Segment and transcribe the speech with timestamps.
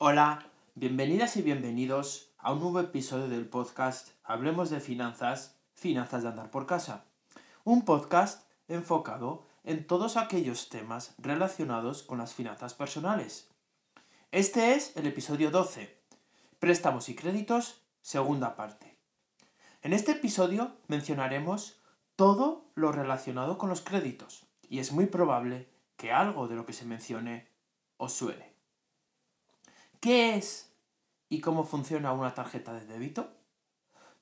[0.00, 6.28] Hola, bienvenidas y bienvenidos a un nuevo episodio del podcast Hablemos de Finanzas, Finanzas de
[6.28, 7.06] Andar por Casa.
[7.64, 13.50] Un podcast enfocado en todos aquellos temas relacionados con las finanzas personales.
[14.30, 16.00] Este es el episodio 12,
[16.60, 18.96] Préstamos y créditos, segunda parte.
[19.82, 21.80] En este episodio mencionaremos
[22.14, 26.72] todo lo relacionado con los créditos y es muy probable que algo de lo que
[26.72, 27.48] se mencione
[27.96, 28.47] os suene.
[30.00, 30.72] ¿Qué es
[31.28, 33.32] y cómo funciona una tarjeta de débito?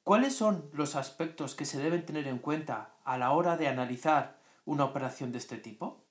[0.02, 4.40] ¿Cuáles son los aspectos que se deben tener en cuenta a la hora de analizar
[4.64, 6.06] una operación de este tipo?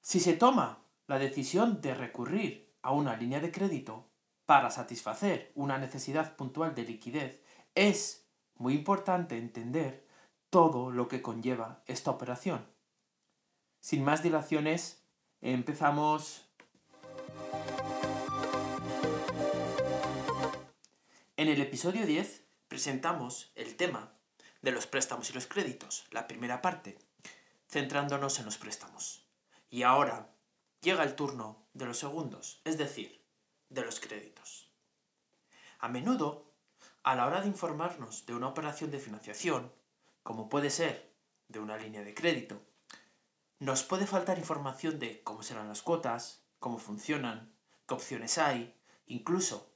[0.00, 4.10] Si se toma la decisión de recurrir a una línea de crédito
[4.46, 7.40] para satisfacer una necesidad puntual de liquidez,
[7.76, 8.26] es
[8.56, 10.08] muy importante entender
[10.50, 12.66] todo lo que conlleva esta operación.
[13.78, 15.04] Sin más dilaciones,
[15.40, 16.43] empezamos
[21.44, 24.14] En el episodio 10 presentamos el tema
[24.62, 26.96] de los préstamos y los créditos, la primera parte,
[27.68, 29.26] centrándonos en los préstamos.
[29.68, 30.34] Y ahora
[30.80, 33.22] llega el turno de los segundos, es decir,
[33.68, 34.72] de los créditos.
[35.80, 36.50] A menudo,
[37.02, 39.70] a la hora de informarnos de una operación de financiación,
[40.22, 41.12] como puede ser
[41.48, 42.62] de una línea de crédito,
[43.58, 47.54] nos puede faltar información de cómo serán las cuotas, cómo funcionan,
[47.86, 49.73] qué opciones hay, incluso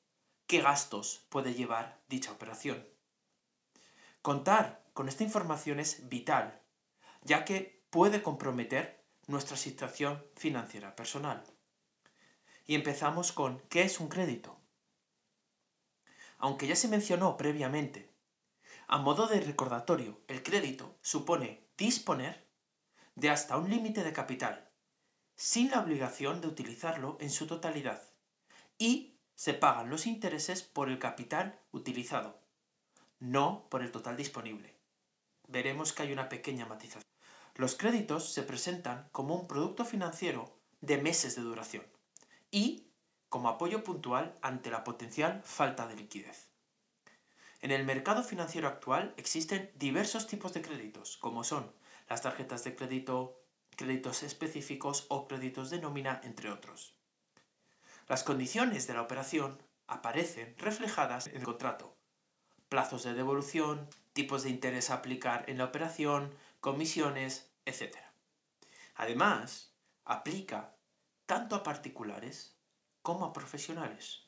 [0.49, 2.89] qué gastos puede llevar dicha operación.
[4.23, 6.63] Contar con esta información es vital,
[7.23, 11.45] ya que puede comprometer nuestra situación financiera personal.
[12.67, 14.59] Y empezamos con ¿qué es un crédito?
[16.39, 18.11] Aunque ya se mencionó previamente,
[18.87, 22.49] a modo de recordatorio, el crédito supone disponer
[23.17, 24.71] de hasta un límite de capital,
[25.37, 28.03] sin la obligación de utilizarlo en su totalidad,
[28.79, 32.41] y se pagan los intereses por el capital utilizado,
[33.21, 34.75] no por el total disponible.
[35.47, 37.05] Veremos que hay una pequeña matización.
[37.55, 41.87] Los créditos se presentan como un producto financiero de meses de duración
[42.51, 42.89] y
[43.29, 46.51] como apoyo puntual ante la potencial falta de liquidez.
[47.61, 51.73] En el mercado financiero actual existen diversos tipos de créditos, como son
[52.09, 53.41] las tarjetas de crédito,
[53.77, 56.98] créditos específicos o créditos de nómina, entre otros.
[58.09, 61.95] Las condiciones de la operación aparecen reflejadas en el contrato.
[62.71, 67.97] Plazos de devolución, tipos de interés a aplicar en la operación, comisiones, etc.
[68.95, 69.75] Además,
[70.07, 70.75] aplica
[71.27, 72.57] tanto a particulares
[73.03, 74.27] como a profesionales.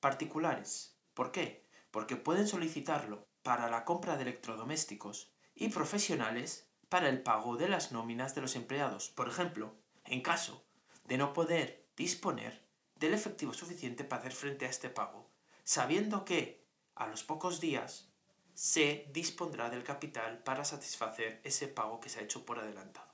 [0.00, 1.66] Particulares, ¿por qué?
[1.90, 7.92] Porque pueden solicitarlo para la compra de electrodomésticos y profesionales para el pago de las
[7.92, 9.10] nóminas de los empleados.
[9.10, 9.74] Por ejemplo,
[10.06, 10.64] en caso
[11.04, 12.69] de no poder disponer
[13.00, 15.28] del efectivo suficiente para hacer frente a este pago,
[15.64, 16.62] sabiendo que
[16.94, 18.12] a los pocos días
[18.54, 23.10] se dispondrá del capital para satisfacer ese pago que se ha hecho por adelantado.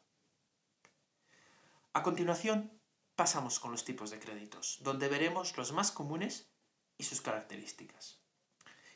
[1.93, 2.73] A continuación,
[3.15, 6.51] pasamos con los tipos de créditos, donde veremos los más comunes
[6.99, 8.19] y sus características.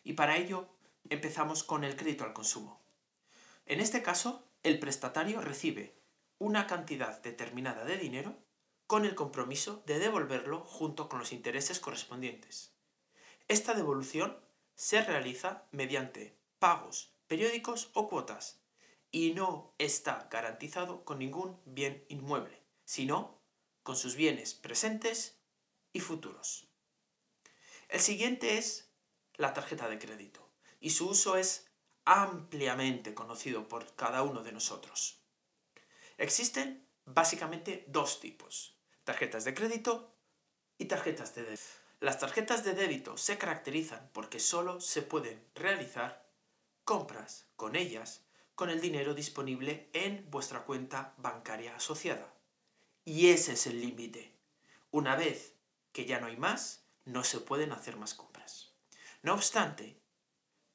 [0.03, 0.69] Y para ello
[1.09, 2.83] empezamos con el crédito al consumo.
[3.67, 5.95] En este caso, el prestatario recibe
[6.39, 8.37] una cantidad determinada de dinero
[8.91, 12.73] con el compromiso de devolverlo junto con los intereses correspondientes.
[13.47, 14.37] Esta devolución
[14.75, 18.61] se realiza mediante pagos periódicos o cuotas
[19.13, 23.41] y no está garantizado con ningún bien inmueble, sino
[23.85, 25.39] con sus bienes presentes
[25.93, 26.67] y futuros.
[27.91, 28.91] El siguiente es
[29.37, 30.51] la tarjeta de crédito
[30.81, 31.71] y su uso es
[32.05, 35.23] ampliamente conocido por cada uno de nosotros.
[36.19, 40.15] Existen básicamente dos tipos, tarjetas de crédito
[40.79, 41.63] y tarjetas de débito.
[42.01, 46.31] Las tarjetas de débito se caracterizan porque solo se pueden realizar
[46.85, 48.23] compras con ellas
[48.55, 52.35] con el dinero disponible en vuestra cuenta bancaria asociada.
[53.07, 54.37] Y ese es el límite.
[54.91, 55.55] Una vez
[55.93, 58.75] que ya no hay más, no se pueden hacer más compras.
[59.23, 59.99] No obstante,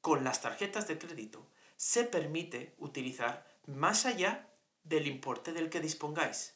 [0.00, 1.46] con las tarjetas de crédito
[1.76, 4.48] se permite utilizar más allá
[4.82, 6.55] del importe del que dispongáis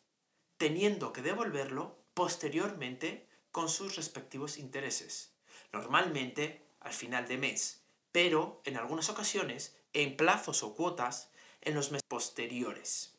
[0.60, 5.32] teniendo que devolverlo posteriormente con sus respectivos intereses,
[5.72, 7.80] normalmente al final de mes,
[8.12, 11.30] pero en algunas ocasiones en plazos o cuotas
[11.62, 13.14] en los meses posteriores.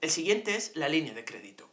[0.00, 1.70] El siguiente es la línea de crédito.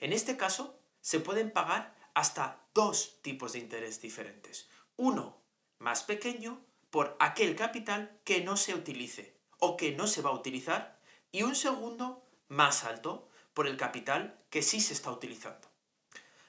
[0.00, 4.68] En este caso se pueden pagar hasta dos tipos de interés diferentes.
[4.96, 5.40] Uno
[5.78, 6.60] más pequeño
[6.90, 10.98] por aquel capital que no se utilice o que no se va a utilizar
[11.30, 15.68] y un segundo más alto por el capital que sí se está utilizando.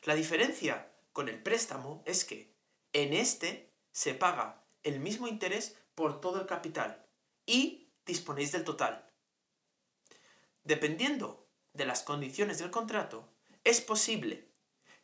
[0.04, 2.54] La diferencia con el préstamo es que
[2.94, 7.06] en este se paga el mismo interés por todo el capital
[7.46, 9.10] y disponéis del total.
[10.64, 13.30] Dependiendo de las condiciones del contrato,
[13.64, 14.50] es posible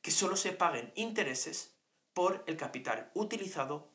[0.01, 1.75] que solo se paguen intereses
[2.13, 3.91] por el capital utilizado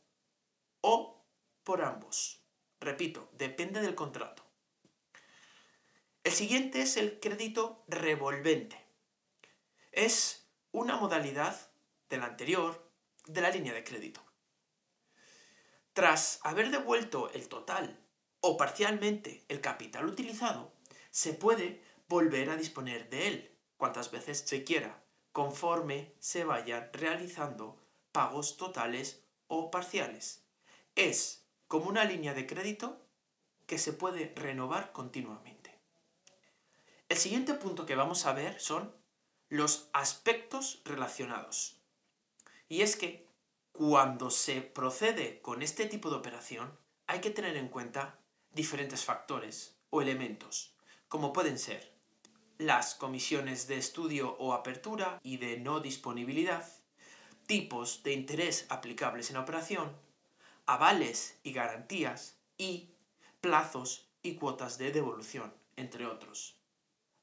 [0.81, 1.25] o
[1.65, 2.41] por ambos.
[2.81, 4.44] Repito, depende del contrato.
[6.25, 8.83] El siguiente es el crédito revolvente.
[9.93, 11.71] Es una modalidad
[12.09, 12.91] de la anterior
[13.27, 14.23] de la línea de crédito.
[15.93, 18.01] Tras haber devuelto el total
[18.41, 20.73] o parcialmente el capital utilizado,
[21.11, 27.79] se puede volver a disponer de él cuantas veces se quiera, conforme se vayan realizando
[28.13, 30.43] pagos totales o parciales.
[30.95, 33.07] Es como una línea de crédito
[33.67, 35.74] que se puede renovar continuamente.
[37.09, 38.95] El siguiente punto que vamos a ver son
[39.49, 41.79] los aspectos relacionados.
[42.69, 43.29] Y es que
[43.73, 48.19] cuando se procede con este tipo de operación hay que tener en cuenta
[48.53, 50.75] diferentes factores o elementos,
[51.09, 51.93] como pueden ser
[52.59, 56.67] las comisiones de estudio o apertura y de no disponibilidad,
[57.47, 59.93] tipos de interés aplicables en la operación,
[60.67, 62.91] avales y garantías y
[63.41, 66.54] plazos y cuotas de devolución, entre otros.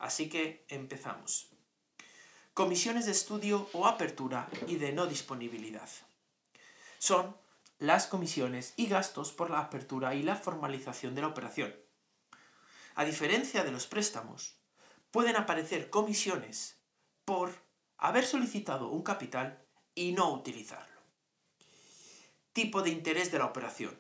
[0.02, 1.52] Así que empezamos.
[2.56, 5.88] Comisiones de estudio o apertura y de no disponibilidad.
[6.98, 7.38] Son
[7.78, 11.76] las comisiones y gastos por la apertura y la formalización de la operación.
[12.96, 14.58] A diferencia de los préstamos,
[15.12, 16.78] pueden aparecer comisiones
[17.24, 17.54] por
[17.98, 19.64] haber solicitado un capital
[19.94, 21.00] y no utilizarlo.
[22.54, 23.96] Tipo de interés de la operación.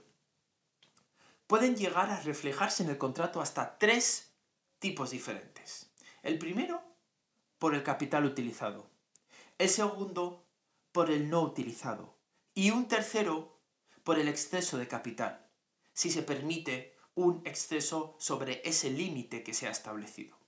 [1.45, 4.33] Pueden llegar a reflejarse en el contrato hasta tres
[4.79, 5.90] tipos diferentes.
[6.21, 6.81] El primero,
[7.57, 8.89] por el capital utilizado.
[9.57, 10.45] El segundo,
[10.91, 12.17] por el no utilizado.
[12.53, 13.59] Y un tercero,
[14.03, 15.47] por el exceso de capital,
[15.93, 20.41] si se permite un exceso sobre ese límite que se ha establecido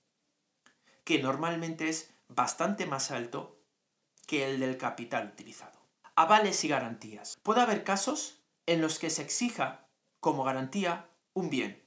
[1.04, 3.60] que normalmente es bastante más alto
[4.26, 5.78] que el del capital utilizado.
[6.16, 7.36] Avales y garantías.
[7.42, 9.86] Puede haber casos en los que se exija
[10.20, 11.86] como garantía un bien.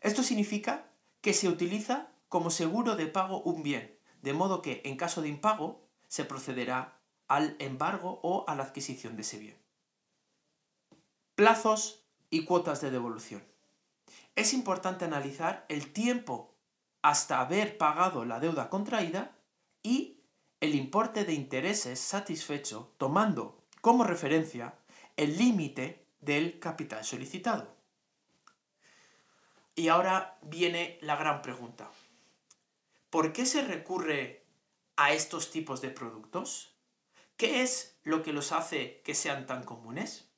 [0.00, 4.96] Esto significa que se utiliza como seguro de pago un bien, de modo que en
[4.96, 6.98] caso de impago se procederá
[7.28, 9.56] al embargo o a la adquisición de ese bien.
[11.36, 13.44] Plazos y cuotas de devolución.
[14.34, 16.56] Es importante analizar el tiempo
[17.02, 19.36] hasta haber pagado la deuda contraída
[19.84, 20.18] y
[20.58, 24.74] el importe de intereses satisfecho tomando como referencia
[25.16, 27.76] el límite del capital solicitado.
[29.76, 31.88] Y ahora viene la gran pregunta.
[33.14, 34.44] ¿Por qué se recurre
[34.96, 36.74] a estos tipos de productos?
[37.36, 40.32] ¿Qué es lo que los hace que sean tan comunes?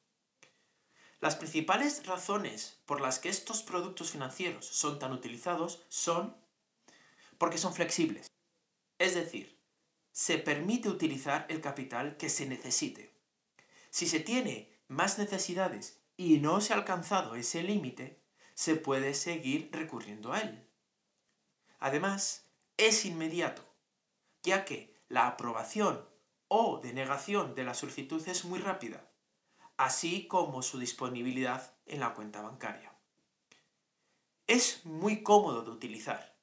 [1.21, 6.37] Las principales razones por las que estos productos financieros son tan utilizados son
[7.39, 8.27] porque son flexibles.
[8.99, 9.59] Es decir,
[10.13, 13.11] se permite utilizar el capital que se necesite.
[13.89, 18.21] Si se tiene más necesidades y no se ha alcanzado ese límite,
[18.53, 20.69] se puede seguir recurriendo a él.
[21.79, 22.46] Además,
[22.77, 23.63] es inmediato,
[24.43, 26.09] ya que la aprobación
[26.49, 29.09] o denegación de la solicitud es muy rápida,
[29.77, 32.93] así como su disponibilidad en la cuenta bancaria.
[34.47, 36.37] Es muy cómodo de utilizar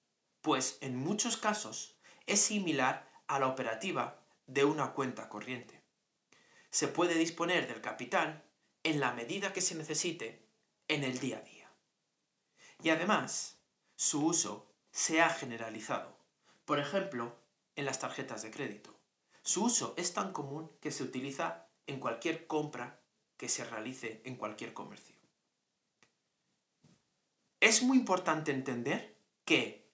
[0.44, 1.96] pues en muchos casos
[2.28, 5.82] es similar a la operativa de una cuenta corriente.
[6.70, 8.44] Se puede disponer del capital
[8.84, 10.46] en la medida que se necesite
[10.90, 11.72] en el día a día.
[12.84, 13.58] Y además,
[13.96, 16.18] su uso se ha generalizado.
[16.66, 17.36] Por ejemplo,
[17.76, 18.96] en las tarjetas de crédito.
[19.42, 23.02] Su uso es tan común que se utiliza en cualquier compra
[23.38, 25.16] que se realice en cualquier comercio.
[27.60, 29.90] Es muy importante entender que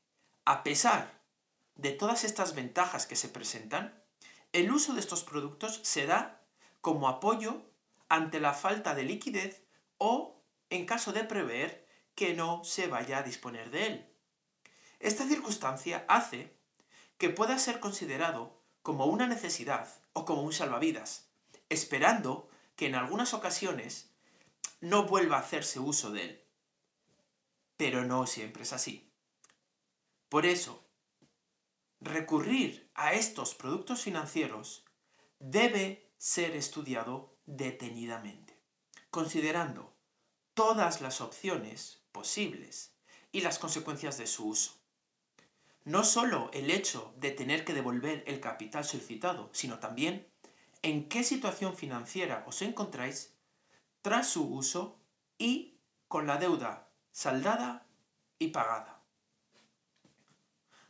[0.46, 1.22] a pesar
[1.76, 4.04] de todas estas ventajas que se presentan,
[4.52, 6.44] el uso de estos productos se da
[6.82, 7.62] como apoyo
[8.08, 9.64] ante la falta de liquidez
[9.98, 14.10] o en caso de prever que no se vaya a disponer de él.
[15.00, 16.59] Esta circunstancia hace
[17.20, 21.28] que pueda ser considerado como una necesidad o como un salvavidas,
[21.68, 24.10] esperando que en algunas ocasiones
[24.80, 26.44] no vuelva a hacerse uso de él.
[27.76, 29.12] Pero no siempre es así.
[30.30, 30.82] Por eso,
[32.00, 34.86] recurrir a estos productos financieros
[35.40, 38.58] debe ser estudiado detenidamente,
[39.12, 39.94] considerando
[40.54, 42.94] todas las opciones posibles
[43.34, 44.79] y las consecuencias de su uso.
[45.86, 50.28] No solo el hecho de tener que devolver el capital solicitado, sino también
[50.82, 53.34] en qué situación financiera os encontráis
[54.02, 55.00] tras su uso
[55.38, 57.88] y con la deuda saldada
[58.38, 59.04] y pagada.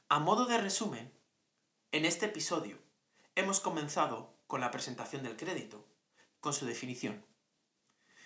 [0.09, 1.11] A modo de resumen,
[1.91, 2.77] en este episodio
[3.35, 5.87] hemos comenzado con la presentación del crédito,
[6.39, 7.25] con su definición.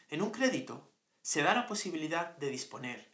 [0.10, 0.92] En un crédito
[1.22, 3.14] se da la posibilidad de disponer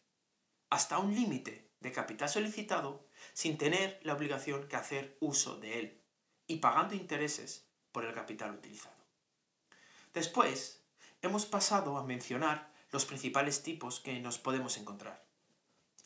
[0.69, 6.01] hasta un límite de capital solicitado sin tener la obligación que hacer uso de él
[6.47, 8.95] y pagando intereses por el capital utilizado.
[10.13, 10.81] Después,
[11.21, 15.23] hemos pasado a mencionar los principales tipos que nos podemos encontrar.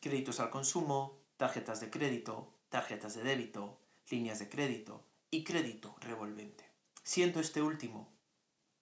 [0.01, 6.70] Créditos al consumo, tarjetas de crédito, tarjetas de débito, líneas de crédito y crédito revolvente,
[7.03, 8.12] siendo este último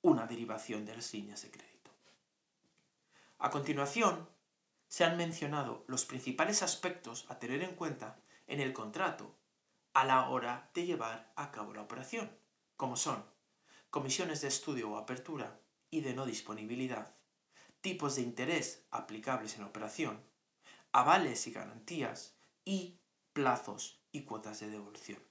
[0.02, 1.92] una derivación de las líneas de crédito.
[3.38, 4.28] A continuación,
[4.92, 9.34] se han mencionado los principales aspectos a tener en cuenta en el contrato
[9.94, 12.30] a la hora de llevar a cabo la operación,
[12.76, 13.24] como son
[13.90, 17.16] comisiones de estudio o apertura y de no disponibilidad,
[17.80, 20.22] tipos de interés aplicables en operación,
[20.92, 23.00] avales y garantías y
[23.32, 25.24] plazos y cuotas de devolución.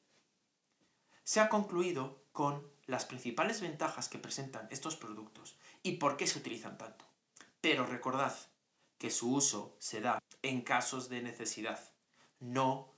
[1.23, 6.39] Se ha concluido con las principales ventajas que presentan estos productos y por qué se
[6.39, 7.05] utilizan tanto.
[7.61, 8.35] Pero recordad
[9.01, 11.81] que su uso se da en casos de necesidad,
[12.39, 12.93] no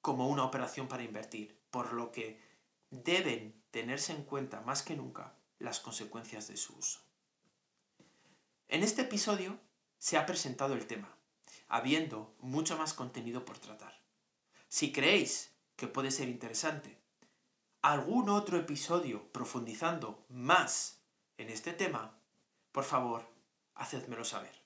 [0.00, 2.42] como una operación para invertir, por lo que
[2.90, 7.00] deben tenerse en cuenta más que nunca las consecuencias de su uso.
[8.66, 9.60] En este episodio
[9.96, 11.16] se ha presentado el tema,
[11.68, 14.02] habiendo mucho más contenido por tratar.
[14.68, 16.98] Si creéis que puede ser interesante
[17.80, 20.98] algún otro episodio profundizando más
[21.38, 22.18] en este tema,
[22.72, 23.30] por favor,
[23.76, 24.63] hacedmelo saber.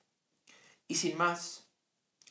[0.89, 1.69] Y sin más,